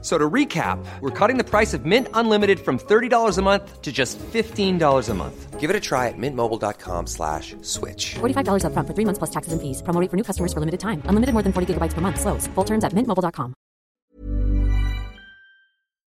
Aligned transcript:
So 0.00 0.16
to 0.16 0.30
recap, 0.30 0.78
we're 1.00 1.10
cutting 1.10 1.38
the 1.38 1.44
price 1.44 1.74
of 1.74 1.84
Mint 1.84 2.06
Unlimited 2.14 2.60
from 2.60 2.78
$30 2.78 3.36
a 3.36 3.42
month 3.42 3.82
to 3.82 3.90
just 3.90 4.16
$15 4.32 5.08
a 5.08 5.14
month. 5.14 5.58
Give 5.58 5.70
it 5.70 5.74
a 5.74 5.80
try 5.80 6.06
at 6.06 6.16
mintmobile.com 6.16 7.08
slash 7.08 7.56
switch. 7.62 8.14
$45 8.20 8.64
up 8.64 8.72
front 8.74 8.86
for 8.86 8.94
three 8.94 9.04
months 9.04 9.18
plus 9.18 9.30
taxes 9.30 9.52
and 9.52 9.60
fees. 9.60 9.82
Promo 9.82 10.00
rate 10.00 10.08
for 10.08 10.16
new 10.16 10.22
customers 10.22 10.52
for 10.52 10.60
limited 10.60 10.78
time. 10.78 11.02
Unlimited 11.06 11.32
more 11.32 11.42
than 11.42 11.52
40 11.52 11.74
gigabytes 11.74 11.94
per 11.94 12.00
month. 12.00 12.20
Slows. 12.20 12.46
Full 12.54 12.64
terms 12.64 12.84
at 12.84 12.92
mintmobile.com. 12.94 13.54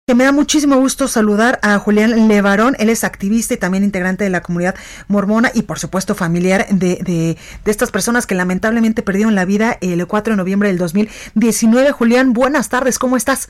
Que 0.07 0.15
me 0.15 0.25
da 0.25 0.31
muchísimo 0.31 0.77
gusto 0.77 1.07
saludar 1.07 1.59
a 1.63 1.79
Julián 1.79 2.27
Levarón. 2.27 2.75
Él 2.79 2.89
es 2.89 3.03
activista 3.03 3.53
y 3.53 3.57
también 3.57 3.83
integrante 3.83 4.23
de 4.23 4.29
la 4.29 4.41
comunidad 4.41 4.75
mormona 5.07 5.51
y 5.53 5.63
por 5.63 5.79
supuesto 5.79 6.15
familiar 6.15 6.67
de, 6.69 6.97
de, 6.97 7.37
de 7.63 7.71
estas 7.71 7.91
personas 7.91 8.27
que 8.27 8.35
lamentablemente 8.35 9.03
perdieron 9.03 9.35
la 9.35 9.45
vida 9.45 9.77
el 9.81 10.05
4 10.05 10.33
de 10.33 10.37
noviembre 10.37 10.69
del 10.69 10.77
2019. 10.77 11.91
Julián, 11.93 12.33
buenas 12.33 12.69
tardes. 12.69 12.99
¿Cómo 12.99 13.15
estás? 13.15 13.49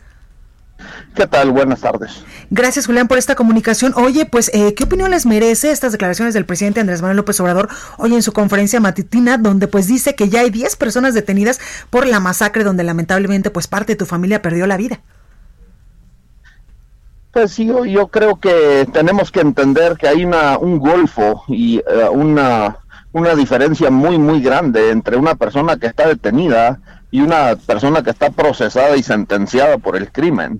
¿Qué 1.16 1.28
tal? 1.28 1.52
Buenas 1.52 1.82
tardes. 1.82 2.23
Gracias, 2.50 2.86
Julián, 2.86 3.08
por 3.08 3.18
esta 3.18 3.36
comunicación. 3.36 3.94
Oye, 3.96 4.26
pues, 4.26 4.50
eh, 4.54 4.73
¿qué 4.73 4.84
opinión 4.84 5.12
les 5.12 5.26
merece 5.26 5.72
estas 5.72 5.91
declaraciones 5.91 6.34
del 6.34 6.46
presidente 6.46 6.80
Andrés 6.80 7.02
Manuel 7.02 7.18
López 7.18 7.40
Obrador 7.40 7.70
hoy 7.98 8.14
en 8.14 8.22
su 8.22 8.34
conferencia 8.34 8.80
matutina, 8.80 9.38
donde 9.38 9.68
pues 9.68 9.88
dice 9.88 10.16
que 10.16 10.30
ya 10.30 10.41
hay 10.41 10.50
10 10.50 10.76
personas 10.76 11.14
detenidas 11.14 11.60
por 11.90 12.08
la 12.08 12.20
masacre 12.20 12.64
donde 12.64 12.84
lamentablemente 12.84 13.50
pues 13.50 13.68
parte 13.68 13.94
de 13.94 13.98
tu 13.98 14.05
familia 14.05 14.41
perdió 14.41 14.68
la 14.68 14.77
vida? 14.77 15.02
Pues 17.32 17.52
sí, 17.52 17.66
yo, 17.66 17.86
yo 17.86 18.08
creo 18.08 18.40
que 18.40 18.86
tenemos 18.91 19.32
que 19.32 19.40
entender 19.40 19.96
que 19.96 20.08
hay 20.08 20.26
una, 20.26 20.58
un 20.58 20.80
golfo 20.80 21.43
y 21.48 21.80
uh, 21.80 22.12
una, 22.12 22.80
una 23.13 23.36
diferencia 23.36 23.90
muy, 23.90 24.18
muy 24.18 24.41
grande 24.41 24.91
entre 24.91 25.15
una 25.15 25.36
persona 25.36 25.77
que 25.77 25.88
está 25.88 26.08
detenida 26.10 26.80
y 27.12 27.21
una 27.21 27.55
persona 27.57 28.01
que 28.01 28.09
está 28.09 28.29
procesada 28.31 28.95
y 28.95 29.04
sentenciada 29.04 29.77
por 29.77 29.98
el 29.98 30.12
crimen. 30.12 30.59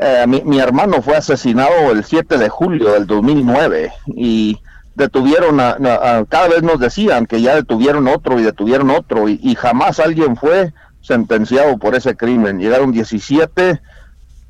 Eh, 0.00 0.24
mi, 0.28 0.42
mi, 0.44 0.60
hermano 0.60 1.02
fue 1.02 1.16
asesinado 1.16 1.90
el 1.90 2.04
7 2.04 2.38
de 2.38 2.48
julio 2.48 2.92
del 2.92 3.06
2009 3.06 3.90
y 4.14 4.56
detuvieron 4.94 5.58
a, 5.58 5.70
a, 5.70 6.18
a, 6.18 6.24
cada 6.26 6.48
vez 6.48 6.62
nos 6.62 6.78
decían 6.78 7.26
que 7.26 7.40
ya 7.40 7.56
detuvieron 7.56 8.06
otro 8.06 8.38
y 8.38 8.44
detuvieron 8.44 8.90
otro 8.90 9.28
y, 9.28 9.40
y 9.42 9.56
jamás 9.56 9.98
alguien 9.98 10.36
fue 10.36 10.72
sentenciado 11.00 11.78
por 11.78 11.94
ese 11.94 12.16
crimen. 12.16 12.60
Llegaron 12.60 12.92
17 12.92 13.80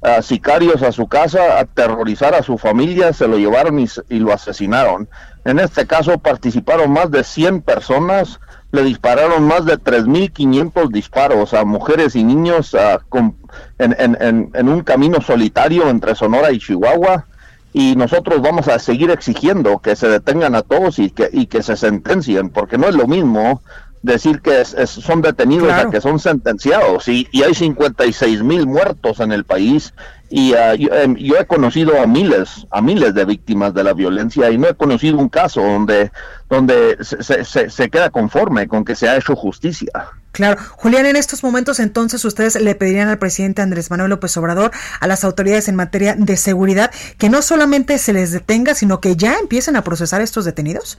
uh, 0.00 0.22
sicarios 0.22 0.82
a 0.82 0.92
su 0.92 1.06
casa 1.06 1.38
a 1.56 1.60
aterrorizar 1.60 2.34
a 2.34 2.42
su 2.42 2.58
familia, 2.58 3.12
se 3.12 3.28
lo 3.28 3.38
llevaron 3.38 3.78
y, 3.78 3.86
y 4.08 4.18
lo 4.18 4.32
asesinaron. 4.32 5.08
En 5.44 5.58
este 5.60 5.86
caso 5.86 6.18
participaron 6.18 6.90
más 6.90 7.10
de 7.10 7.24
100 7.24 7.62
personas 7.62 8.40
le 8.70 8.82
dispararon 8.82 9.46
más 9.46 9.64
de 9.64 9.78
3.500 9.78 10.90
disparos 10.90 11.54
a 11.54 11.64
mujeres 11.64 12.14
y 12.16 12.24
niños 12.24 12.74
uh, 12.74 12.98
con, 13.08 13.36
en, 13.78 13.96
en, 13.98 14.50
en, 14.52 14.68
un 14.68 14.82
camino 14.82 15.20
solitario 15.22 15.88
entre 15.88 16.14
Sonora 16.14 16.52
y 16.52 16.58
Chihuahua. 16.58 17.26
Y 17.72 17.96
nosotros 17.96 18.40
vamos 18.42 18.68
a 18.68 18.78
seguir 18.78 19.10
exigiendo 19.10 19.78
que 19.78 19.94
se 19.94 20.08
detengan 20.08 20.54
a 20.54 20.62
todos 20.62 20.98
y 20.98 21.10
que, 21.10 21.28
y 21.32 21.46
que 21.46 21.62
se 21.62 21.76
sentencien, 21.76 22.50
porque 22.50 22.78
no 22.78 22.88
es 22.88 22.94
lo 22.94 23.06
mismo 23.06 23.62
decir 24.02 24.40
que 24.40 24.60
es, 24.60 24.74
es, 24.74 24.90
son 24.90 25.22
detenidos 25.22 25.68
claro. 25.68 25.88
a 25.88 25.92
que 25.92 26.00
son 26.00 26.18
sentenciados. 26.18 27.08
Y, 27.08 27.28
y 27.32 27.42
hay 27.42 27.54
56 27.54 28.42
mil 28.42 28.66
muertos 28.66 29.20
en 29.20 29.32
el 29.32 29.44
país 29.44 29.92
y 30.30 30.52
uh, 30.52 30.74
yo, 30.74 30.88
eh, 30.92 31.14
yo, 31.18 31.36
he 31.38 31.46
conocido 31.46 32.00
a 32.00 32.06
miles 32.06 32.66
a 32.70 32.82
miles 32.82 33.14
de 33.14 33.24
víctimas 33.24 33.72
de 33.72 33.82
la 33.82 33.94
violencia 33.94 34.50
y 34.50 34.58
no 34.58 34.68
he 34.68 34.74
conocido 34.74 35.16
un 35.16 35.30
caso 35.30 35.62
donde 35.62 36.12
donde 36.50 36.98
se, 37.00 37.44
se, 37.44 37.70
se, 37.70 37.90
queda 37.90 38.10
conforme 38.10 38.68
con 38.68 38.84
que 38.84 38.94
se 38.94 39.08
ha 39.08 39.16
hecho 39.16 39.34
justicia. 39.34 39.90
Claro, 40.32 40.60
Julián, 40.72 41.06
en 41.06 41.16
estos 41.16 41.42
momentos 41.42 41.80
entonces 41.80 42.24
ustedes 42.24 42.60
le 42.60 42.74
pedirían 42.74 43.08
al 43.08 43.18
presidente 43.18 43.62
Andrés 43.62 43.90
Manuel 43.90 44.10
López 44.10 44.36
Obrador, 44.36 44.70
a 45.00 45.06
las 45.06 45.24
autoridades 45.24 45.68
en 45.68 45.76
materia 45.76 46.14
de 46.14 46.36
seguridad, 46.36 46.90
que 47.16 47.30
no 47.30 47.40
solamente 47.40 47.96
se 47.98 48.12
les 48.12 48.30
detenga, 48.30 48.74
sino 48.74 49.00
que 49.00 49.16
ya 49.16 49.36
empiecen 49.38 49.76
a 49.76 49.82
procesar 49.82 50.20
estos 50.20 50.44
detenidos. 50.44 50.98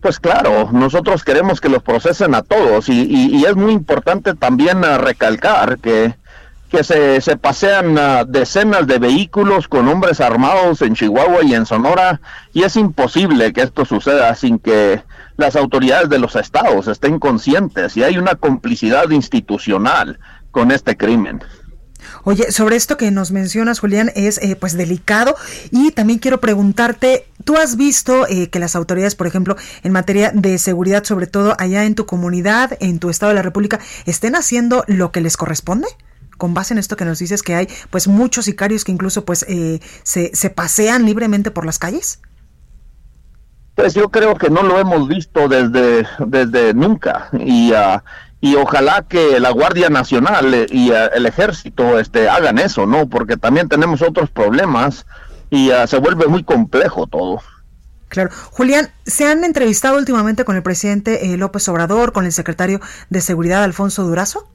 Pues 0.00 0.20
claro, 0.20 0.68
nosotros 0.72 1.24
queremos 1.24 1.60
que 1.60 1.68
los 1.68 1.82
procesen 1.82 2.34
a 2.34 2.42
todos 2.42 2.88
y, 2.88 3.44
es 3.44 3.56
muy 3.56 3.72
importante 3.72 4.34
también 4.34 4.78
uh, 4.78 4.98
recalcar 4.98 5.78
que 5.78 6.14
que 6.70 6.82
se, 6.82 7.20
se 7.20 7.36
pasean 7.36 7.96
uh, 7.96 8.24
decenas 8.26 8.86
de 8.86 8.98
vehículos 8.98 9.68
con 9.68 9.86
hombres 9.88 10.20
armados 10.20 10.82
en 10.82 10.94
Chihuahua 10.94 11.44
y 11.44 11.54
en 11.54 11.64
Sonora 11.64 12.20
y 12.52 12.64
es 12.64 12.76
imposible 12.76 13.52
que 13.52 13.62
esto 13.62 13.84
suceda 13.84 14.34
sin 14.34 14.58
que 14.58 15.02
las 15.36 15.54
autoridades 15.54 16.08
de 16.08 16.18
los 16.18 16.34
estados 16.34 16.88
estén 16.88 17.18
conscientes 17.18 17.96
y 17.96 18.02
hay 18.02 18.18
una 18.18 18.34
complicidad 18.34 19.10
institucional 19.10 20.18
con 20.50 20.72
este 20.72 20.96
crimen. 20.96 21.42
Oye, 22.24 22.50
sobre 22.52 22.76
esto 22.76 22.96
que 22.96 23.10
nos 23.10 23.32
mencionas, 23.32 23.78
Julián, 23.78 24.12
es 24.14 24.38
eh, 24.38 24.56
pues 24.56 24.76
delicado 24.76 25.36
y 25.70 25.90
también 25.92 26.18
quiero 26.18 26.40
preguntarte, 26.40 27.26
¿tú 27.44 27.56
has 27.56 27.76
visto 27.76 28.26
eh, 28.28 28.48
que 28.48 28.58
las 28.58 28.76
autoridades, 28.76 29.14
por 29.14 29.26
ejemplo, 29.26 29.56
en 29.82 29.92
materia 29.92 30.32
de 30.34 30.58
seguridad, 30.58 31.04
sobre 31.04 31.26
todo 31.26 31.54
allá 31.58 31.84
en 31.84 31.94
tu 31.94 32.06
comunidad, 32.06 32.76
en 32.80 32.98
tu 32.98 33.10
estado 33.10 33.30
de 33.30 33.36
la 33.36 33.42
República, 33.42 33.80
estén 34.06 34.34
haciendo 34.34 34.84
lo 34.86 35.12
que 35.12 35.20
les 35.20 35.36
corresponde? 35.36 35.88
con 36.36 36.52
base 36.52 36.74
en 36.74 36.78
esto 36.78 36.98
que 36.98 37.06
nos 37.06 37.18
dices 37.18 37.42
que 37.42 37.54
hay 37.54 37.66
pues 37.88 38.08
muchos 38.08 38.44
sicarios 38.44 38.84
que 38.84 38.92
incluso 38.92 39.24
pues 39.24 39.46
eh, 39.48 39.80
se, 40.02 40.30
se, 40.34 40.50
pasean 40.50 41.06
libremente 41.06 41.50
por 41.50 41.64
las 41.64 41.78
calles? 41.78 42.20
Pues 43.76 43.94
yo 43.94 44.08
creo 44.08 44.34
que 44.34 44.50
no 44.50 44.62
lo 44.62 44.80
hemos 44.80 45.06
visto 45.06 45.48
desde, 45.48 46.06
desde 46.18 46.72
nunca 46.72 47.28
y, 47.38 47.72
uh, 47.72 48.00
y 48.40 48.56
ojalá 48.56 49.04
que 49.06 49.38
la 49.38 49.50
Guardia 49.50 49.90
Nacional 49.90 50.66
y 50.70 50.90
uh, 50.90 51.10
el 51.14 51.26
Ejército 51.26 51.98
este, 51.98 52.28
hagan 52.28 52.58
eso, 52.58 52.86
¿no? 52.86 53.06
Porque 53.06 53.36
también 53.36 53.68
tenemos 53.68 54.00
otros 54.00 54.30
problemas 54.30 55.06
y 55.50 55.70
uh, 55.70 55.86
se 55.86 55.98
vuelve 55.98 56.26
muy 56.26 56.42
complejo 56.42 57.06
todo. 57.06 57.42
Claro. 58.08 58.30
Julián, 58.50 58.88
¿se 59.04 59.28
han 59.28 59.44
entrevistado 59.44 59.98
últimamente 59.98 60.46
con 60.46 60.56
el 60.56 60.62
presidente 60.62 61.26
eh, 61.26 61.36
López 61.36 61.68
Obrador, 61.68 62.12
con 62.12 62.24
el 62.24 62.32
secretario 62.32 62.80
de 63.10 63.20
Seguridad 63.20 63.62
Alfonso 63.62 64.04
Durazo? 64.04 64.48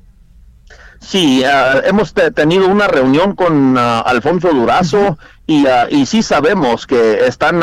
Sí, 1.02 1.44
uh, 1.44 1.80
hemos 1.84 2.14
te 2.14 2.32
tenido 2.32 2.68
una 2.68 2.88
reunión 2.88 3.36
con 3.36 3.76
uh, 3.76 4.04
Alfonso 4.06 4.50
Durazo 4.50 5.00
uh 5.00 5.18
-huh. 5.48 5.90
y, 5.90 5.96
y 5.96 6.06
sí 6.06 6.22
sabemos 6.22 6.86
que 6.86 7.26
están, 7.26 7.62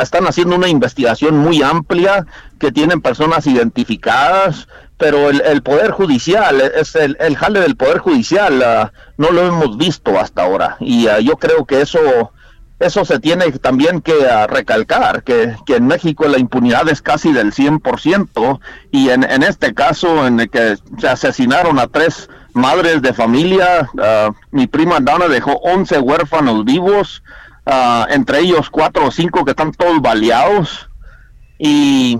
están 0.00 0.26
haciendo 0.26 0.54
una 0.56 0.68
investigación 0.68 1.36
muy 1.36 1.62
amplia, 1.62 2.24
que 2.58 2.70
tienen 2.72 3.02
personas 3.02 3.46
identificadas, 3.46 4.68
pero 4.96 5.28
el, 5.28 5.42
el 5.42 5.62
Poder 5.62 5.90
Judicial, 5.90 6.60
es 6.60 6.94
el, 6.94 7.16
el, 7.20 7.36
jale 7.36 7.60
del 7.60 7.76
Poder 7.76 7.98
Judicial, 7.98 8.92
no 9.18 9.30
lo 9.32 9.42
hemos 9.46 9.76
visto 9.76 10.18
hasta 10.18 10.44
ahora 10.44 10.76
y 10.80 11.06
yo 11.24 11.36
creo 11.36 11.66
que 11.66 11.82
eso 11.82 12.32
eso 12.78 13.04
se 13.04 13.18
tiene 13.20 13.50
también 13.52 14.02
que 14.02 14.12
uh, 14.12 14.46
recalcar, 14.48 15.22
que, 15.22 15.56
que, 15.64 15.76
en 15.76 15.86
México 15.86 16.28
la 16.28 16.38
impunidad 16.38 16.88
es 16.88 17.00
casi 17.00 17.32
del 17.32 17.52
100% 17.52 18.60
y 18.90 19.08
en, 19.08 19.24
en 19.24 19.42
este 19.42 19.72
caso 19.72 20.26
en 20.26 20.40
el 20.40 20.50
que 20.50 20.76
se 20.98 21.08
asesinaron 21.08 21.78
a 21.78 21.86
tres 21.86 22.28
madres 22.52 23.00
de 23.02 23.14
familia, 23.14 23.88
uh, 23.94 24.32
mi 24.50 24.66
prima 24.66 24.98
Dana 25.00 25.28
dejó 25.28 25.52
11 25.62 25.98
huérfanos 26.00 26.64
vivos, 26.64 27.22
uh, 27.66 28.04
entre 28.10 28.40
ellos 28.40 28.68
cuatro 28.68 29.06
o 29.06 29.10
cinco 29.10 29.44
que 29.44 29.52
están 29.52 29.72
todos 29.72 30.00
baleados 30.02 30.90
y, 31.58 32.18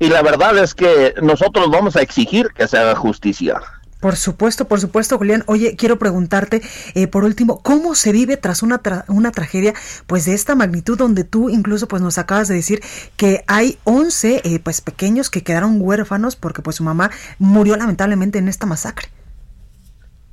y 0.00 0.08
la 0.08 0.22
verdad 0.22 0.58
es 0.58 0.74
que 0.74 1.14
nosotros 1.22 1.70
vamos 1.70 1.94
a 1.94 2.02
exigir 2.02 2.48
que 2.48 2.66
se 2.66 2.76
haga 2.76 2.96
justicia. 2.96 3.60
Por 4.02 4.16
supuesto, 4.16 4.66
por 4.66 4.80
supuesto, 4.80 5.16
Julián. 5.16 5.44
Oye, 5.46 5.76
quiero 5.76 5.96
preguntarte, 5.96 6.60
eh, 6.96 7.06
por 7.06 7.22
último, 7.22 7.62
¿cómo 7.62 7.94
se 7.94 8.10
vive 8.10 8.36
tras 8.36 8.64
una, 8.64 8.78
tra 8.78 9.04
una 9.06 9.30
tragedia 9.30 9.74
pues 10.08 10.24
de 10.24 10.34
esta 10.34 10.56
magnitud 10.56 10.98
donde 10.98 11.22
tú 11.22 11.48
incluso 11.48 11.86
pues 11.86 12.02
nos 12.02 12.18
acabas 12.18 12.48
de 12.48 12.56
decir 12.56 12.82
que 13.16 13.44
hay 13.46 13.78
11 13.84 14.42
eh, 14.42 14.58
pues 14.58 14.80
pequeños 14.80 15.30
que 15.30 15.44
quedaron 15.44 15.76
huérfanos 15.80 16.34
porque 16.34 16.62
pues 16.62 16.74
su 16.74 16.82
mamá 16.82 17.12
murió 17.38 17.76
lamentablemente 17.76 18.40
en 18.40 18.48
esta 18.48 18.66
masacre? 18.66 19.06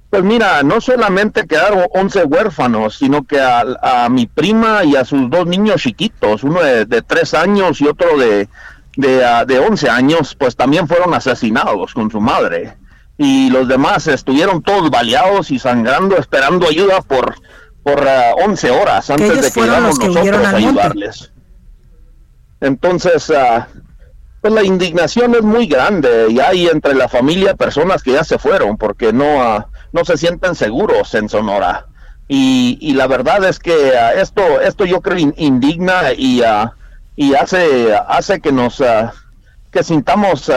Pues 0.10 0.24
mira, 0.24 0.64
no 0.64 0.82
solamente 0.82 1.46
quedaron 1.46 1.86
11 1.94 2.24
huérfanos, 2.24 2.98
sino 2.98 3.24
que 3.24 3.40
a, 3.40 4.10
mi 4.10 4.26
prima 4.26 4.84
y 4.84 4.96
a 4.96 5.06
sus 5.06 5.30
dos 5.30 5.46
niños 5.46 5.84
chiquitos, 5.84 6.44
uno 6.44 6.64
de, 6.64 6.86
de 6.86 7.04
tres 7.04 7.36
años 7.36 7.80
y 7.82 7.88
otro 7.88 8.18
de, 8.18 8.50
de, 8.98 9.18
uh, 9.20 9.46
de 9.46 9.60
11 9.60 9.90
años, 9.92 10.34
pues 10.34 10.56
también 10.56 10.88
fueron 10.88 11.14
asesinados 11.14 11.94
con 11.94 12.10
su 12.10 12.20
madre 12.20 12.76
y 13.22 13.50
los 13.50 13.68
demás 13.68 14.08
estuvieron 14.08 14.64
todos 14.64 14.90
baleados 14.90 15.52
y 15.52 15.60
sangrando 15.60 16.18
esperando 16.18 16.68
ayuda 16.68 17.02
por 17.02 17.36
por 17.84 18.02
uh, 18.02 18.46
11 18.46 18.72
horas 18.72 19.10
antes 19.10 19.42
de 19.42 19.52
que 19.52 19.62
llegamos 19.62 20.00
nosotros 20.00 20.46
a 20.46 20.50
ayudarles. 20.56 21.32
Entonces, 22.62 23.30
uh, 23.30 23.64
Pues 24.42 24.54
la 24.54 24.64
indignación 24.64 25.36
es 25.36 25.42
muy 25.42 25.68
grande 25.68 26.28
y 26.30 26.40
hay 26.40 26.68
entre 26.68 26.96
la 26.96 27.10
familia 27.10 27.56
personas 27.56 28.04
que 28.04 28.14
ya 28.14 28.24
se 28.24 28.38
fueron 28.38 28.78
porque 28.78 29.12
no, 29.12 29.42
ah, 29.42 29.68
no 29.92 30.06
se 30.06 30.16
sienten 30.18 30.56
seguros 30.56 31.14
en 31.14 31.28
Sonora. 31.28 31.88
Y, 32.30 32.78
y 32.80 32.94
la 32.94 33.08
verdad 33.08 33.44
es 33.44 33.60
que 33.60 33.98
ah, 33.98 34.14
esto, 34.14 34.62
esto 34.62 34.86
yo 34.86 35.02
creo 35.02 35.18
indigna 35.36 36.14
y, 36.16 36.42
ah, 36.44 36.74
y 37.18 37.36
hace, 37.36 37.94
hace 38.08 38.40
que 38.40 38.54
nos 38.54 38.82
que 39.72 39.84
sintamos 39.84 40.50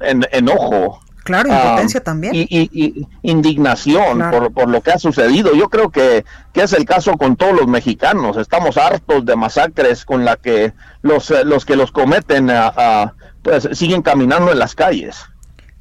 en, 0.00 0.24
enojo 0.30 1.00
Claro, 1.26 1.52
impotencia 1.52 2.00
también. 2.00 2.34
Y, 2.34 2.46
y, 2.50 3.06
indignación 3.22 4.18
por, 4.30 4.52
por, 4.52 4.68
lo 4.68 4.80
que 4.80 4.92
ha 4.92 4.98
sucedido. 4.98 5.54
Yo 5.54 5.68
creo 5.68 5.90
que, 5.90 6.24
que, 6.52 6.62
es 6.62 6.72
el 6.72 6.84
caso 6.84 7.16
con 7.16 7.34
todos 7.34 7.52
los 7.52 7.66
mexicanos. 7.66 8.36
Estamos 8.36 8.78
hartos 8.78 9.26
de 9.26 9.34
masacres 9.34 10.04
con 10.04 10.24
la 10.24 10.36
que 10.36 10.72
los, 11.02 11.32
eh, 11.32 11.44
los 11.44 11.64
que 11.64 11.74
los 11.74 11.90
cometen 11.90 12.48
pues, 13.42 13.68
siguen 13.72 14.02
caminando 14.02 14.52
en 14.52 14.60
las 14.60 14.76
calles. 14.76 15.16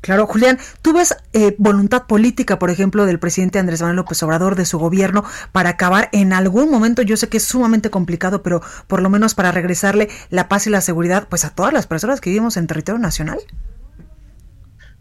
Claro, 0.02 0.26
Julián, 0.26 0.58
¿tú 0.82 0.94
ves 0.94 1.16
eh, 1.34 1.56
voluntad 1.60 2.08
política, 2.08 2.60
por 2.60 2.72
ejemplo, 2.72 3.06
del 3.06 3.20
presidente 3.20 3.60
Andrés 3.60 3.82
Manuel 3.82 3.98
López 3.98 4.22
Obrador, 4.24 4.56
de 4.56 4.66
su 4.66 4.80
gobierno, 4.80 5.24
para 5.52 5.70
acabar 5.70 6.10
en 6.12 6.34
algún 6.34 6.70
momento, 6.72 7.04
yo 7.04 7.18
sé 7.18 7.30
que 7.30 7.38
es 7.38 7.44
sumamente 7.44 7.90
complicado, 7.92 8.42
pero 8.42 8.62
por 8.88 9.02
lo 9.02 9.10
menos 9.10 9.34
para 9.36 9.52
regresarle 9.52 10.10
la 10.30 10.48
paz 10.48 10.68
y 10.68 10.70
la 10.72 10.82
seguridad 10.82 11.28
pues 11.30 11.46
a 11.46 11.52
todas 11.52 11.74
las 11.74 11.88
personas 11.88 12.22
que 12.22 12.30
vivimos 12.32 12.58
en 12.58 12.68
territorio 12.68 13.00
nacional? 13.00 13.40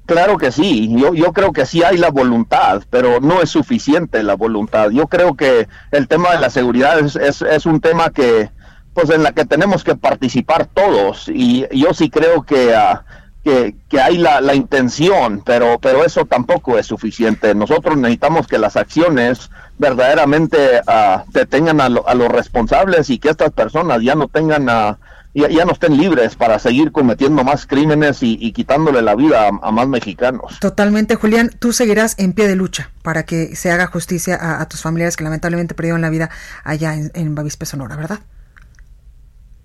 Claro 0.06 0.37
que 0.37 0.53
sí, 0.53 0.95
yo, 0.99 1.15
yo 1.15 1.33
creo 1.33 1.53
que 1.53 1.65
sí 1.65 1.83
hay 1.83 1.97
la 1.97 2.11
voluntad, 2.11 2.83
pero 2.91 3.21
no 3.21 3.41
es 3.41 3.49
suficiente 3.49 4.23
la 4.23 4.35
voluntad. 4.35 4.91
Yo 4.91 5.06
creo 5.06 5.35
que 5.35 5.67
el 5.93 6.09
tema 6.09 6.33
de 6.33 6.41
la 6.41 6.51
seguridad 6.51 6.99
es, 6.99 7.41
es, 7.41 7.65
un 7.65 7.81
tema 7.81 8.11
que, 8.11 8.51
pues 8.93 9.09
en 9.09 9.23
la 9.23 9.33
que 9.33 9.47
tenemos 9.47 9.83
que 9.83 9.97
participar 9.97 10.67
todos 10.67 11.31
y 11.33 11.67
yo 11.71 11.95
sí 11.95 12.11
creo 12.11 12.43
que, 12.43 12.75
ah, 12.75 13.03
que, 13.43 13.77
que, 13.89 13.99
hay 13.99 14.19
la, 14.19 14.43
la, 14.43 14.55
intención, 14.55 15.43
pero, 15.43 15.79
pero 15.81 16.05
eso 16.05 16.27
tampoco 16.27 16.77
es 16.77 16.85
suficiente. 16.85 17.55
Nosotros 17.55 17.97
necesitamos 17.97 18.47
que 18.47 18.59
las 18.59 18.77
acciones 18.77 19.51
verdaderamente 19.79 20.83
uh, 20.87 21.31
detengan 21.33 21.81
a, 21.81 21.87
a, 21.87 22.15
los 22.15 22.29
responsables 22.29 23.09
y 23.09 23.19
que 23.19 23.31
estas 23.31 23.53
personas 23.53 24.03
ya 24.03 24.15
no 24.15 24.29
tengan... 24.29 24.69
a 24.69 24.99
ya, 25.34 25.48
ya, 25.48 25.64
no 25.64 25.72
estén 25.72 25.96
libres 25.96 26.36
para 26.36 26.58
seguir 26.58 26.92
cometiendo 26.92 27.42
más 27.44 27.66
crímenes 27.66 28.22
y, 28.22 28.52
quitándole 28.52 29.02
la 29.02 29.14
vida 29.14 29.48
a, 29.48 29.70
más 29.72 29.88
mexicanos. 29.88 30.58
Totalmente, 30.60 31.16
Julián. 31.16 31.50
Tú 31.58 31.72
seguirás 31.72 32.14
en 32.19 32.32
pie 32.32 32.46
de 32.46 32.56
lucha 32.56 32.90
para 33.02 33.25
que 33.25 33.56
se 33.56 33.70
haga 33.70 33.86
justicia 33.86 34.60
a, 34.60 34.66
tus 34.69 34.81
familiares 34.82 35.16
que 35.16 35.25
lamentablemente 35.25 35.75
perdieron 35.75 36.00
la 36.00 36.10
vida 36.10 36.31
allá 36.62 36.94
en, 36.94 37.10
en 37.14 37.34
Bavispe, 37.34 37.66
Sonora, 37.66 37.96
¿verdad? 37.96 38.20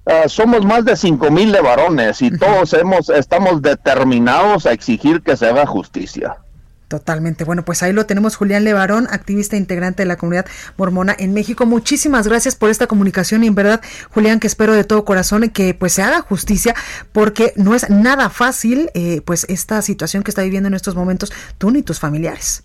Uh, 0.05 0.27
somos 0.27 0.65
más 0.65 0.85
de 0.85 0.95
cinco 0.95 1.29
mil 1.29 1.51
de 1.51 1.61
varones 1.61 2.21
y 2.23 2.31
todos 2.35 2.73
hemos 2.73 3.09
estamos 3.09 3.61
determinados 3.61 4.65
a 4.65 4.71
exigir 4.71 5.21
que 5.21 5.37
se 5.37 5.45
haga 5.45 5.67
justicia. 5.67 6.37
Totalmente. 6.89 7.43
Bueno, 7.43 7.63
pues 7.63 7.83
ahí 7.83 7.93
lo 7.93 8.07
tenemos, 8.07 8.35
Julián 8.35 8.63
Levarón, 8.63 9.07
activista 9.11 9.55
e 9.55 9.59
integrante 9.59 10.01
de 10.01 10.07
la 10.07 10.17
comunidad 10.17 10.47
mormona 10.75 11.15
en 11.19 11.35
México. 11.35 11.67
Muchísimas 11.67 12.27
gracias 12.27 12.55
por 12.55 12.71
esta 12.71 12.87
comunicación 12.87 13.43
y 13.43 13.47
en 13.47 13.53
verdad, 13.53 13.79
Julián, 14.09 14.39
que 14.39 14.47
espero 14.47 14.73
de 14.73 14.83
todo 14.83 15.05
corazón 15.05 15.47
que 15.51 15.75
pues 15.75 15.93
se 15.93 16.01
haga 16.01 16.21
justicia 16.21 16.73
porque 17.11 17.53
no 17.55 17.75
es 17.75 17.91
nada 17.91 18.31
fácil 18.31 18.89
eh, 18.95 19.21
pues 19.23 19.45
esta 19.49 19.83
situación 19.83 20.23
que 20.23 20.31
está 20.31 20.41
viviendo 20.41 20.65
en 20.67 20.73
estos 20.73 20.95
momentos 20.95 21.31
tú 21.59 21.69
ni 21.69 21.83
tus 21.83 21.99
familiares. 21.99 22.63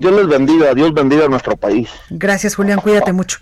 Dios 0.00 0.12
les 0.12 0.26
bendiga, 0.26 0.74
Dios 0.74 0.92
bendiga 0.92 1.26
a 1.26 1.28
nuestro 1.28 1.56
país. 1.56 1.88
Gracias, 2.10 2.56
Julián, 2.56 2.80
cuídate 2.80 3.12
mucho. 3.12 3.38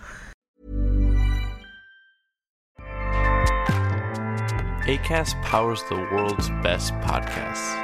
ACAST 4.86 5.40
powers 5.42 5.82
the 5.88 5.96
world's 6.12 6.50
best 6.62 6.92
podcasts. 7.00 7.83